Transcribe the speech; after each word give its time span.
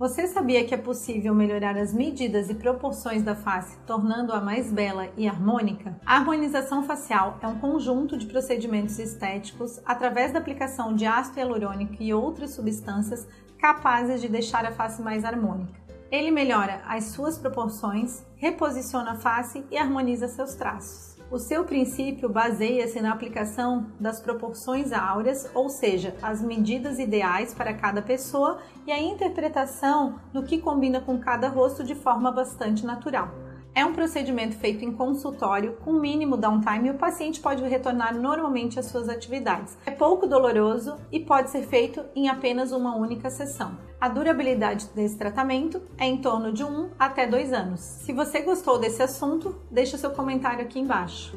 Você 0.00 0.26
sabia 0.26 0.64
que 0.64 0.72
é 0.72 0.78
possível 0.78 1.34
melhorar 1.34 1.76
as 1.76 1.92
medidas 1.92 2.48
e 2.48 2.54
proporções 2.54 3.22
da 3.22 3.34
face, 3.34 3.76
tornando-a 3.86 4.40
mais 4.40 4.72
bela 4.72 5.10
e 5.14 5.28
harmônica? 5.28 5.94
A 6.06 6.16
harmonização 6.16 6.82
facial 6.84 7.38
é 7.42 7.46
um 7.46 7.58
conjunto 7.58 8.16
de 8.16 8.24
procedimentos 8.24 8.98
estéticos 8.98 9.78
através 9.84 10.32
da 10.32 10.38
aplicação 10.38 10.94
de 10.94 11.04
ácido 11.04 11.40
hialurônico 11.40 11.96
e 12.02 12.14
outras 12.14 12.52
substâncias 12.52 13.28
capazes 13.58 14.22
de 14.22 14.28
deixar 14.30 14.64
a 14.64 14.72
face 14.72 15.02
mais 15.02 15.22
harmônica. 15.22 15.89
Ele 16.10 16.32
melhora 16.32 16.82
as 16.88 17.04
suas 17.04 17.38
proporções, 17.38 18.24
reposiciona 18.34 19.12
a 19.12 19.16
face 19.16 19.64
e 19.70 19.78
harmoniza 19.78 20.26
seus 20.26 20.54
traços. 20.54 21.16
O 21.30 21.38
seu 21.38 21.64
princípio 21.64 22.28
baseia-se 22.28 23.00
na 23.00 23.12
aplicação 23.12 23.86
das 24.00 24.20
proporções 24.20 24.92
áureas, 24.92 25.48
ou 25.54 25.68
seja, 25.68 26.16
as 26.20 26.42
medidas 26.42 26.98
ideais 26.98 27.54
para 27.54 27.72
cada 27.72 28.02
pessoa 28.02 28.58
e 28.84 28.90
a 28.90 29.00
interpretação 29.00 30.18
do 30.32 30.42
que 30.42 30.58
combina 30.58 31.00
com 31.00 31.20
cada 31.20 31.48
rosto 31.48 31.84
de 31.84 31.94
forma 31.94 32.32
bastante 32.32 32.84
natural. 32.84 33.49
É 33.80 33.84
um 33.86 33.94
procedimento 33.94 34.58
feito 34.58 34.84
em 34.84 34.92
consultório, 34.92 35.78
com 35.82 35.94
mínimo 35.94 36.36
downtime 36.36 36.88
e 36.88 36.90
o 36.90 36.98
paciente 36.98 37.40
pode 37.40 37.64
retornar 37.64 38.14
normalmente 38.14 38.78
às 38.78 38.84
suas 38.84 39.08
atividades. 39.08 39.74
É 39.86 39.90
pouco 39.90 40.26
doloroso 40.26 40.98
e 41.10 41.18
pode 41.18 41.48
ser 41.48 41.62
feito 41.62 42.04
em 42.14 42.28
apenas 42.28 42.72
uma 42.72 42.94
única 42.94 43.30
sessão. 43.30 43.78
A 43.98 44.06
durabilidade 44.06 44.86
desse 44.94 45.16
tratamento 45.16 45.80
é 45.96 46.04
em 46.04 46.18
torno 46.18 46.52
de 46.52 46.62
1 46.62 46.90
até 46.98 47.26
2 47.26 47.54
anos. 47.54 47.80
Se 47.80 48.12
você 48.12 48.42
gostou 48.42 48.78
desse 48.78 49.02
assunto, 49.02 49.56
deixe 49.70 49.96
seu 49.96 50.10
comentário 50.10 50.60
aqui 50.60 50.78
embaixo. 50.78 51.34